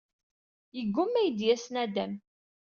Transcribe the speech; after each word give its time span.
Yeggumma 0.75 1.19
ad 1.19 1.23
iyi-d-yas 1.27 1.65
naddam. 1.73 2.13